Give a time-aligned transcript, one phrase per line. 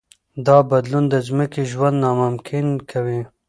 [0.45, 3.21] دا بدلون د ځمکې ژوند ناممکن کوي.